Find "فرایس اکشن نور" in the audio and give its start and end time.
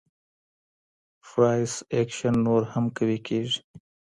1.27-2.61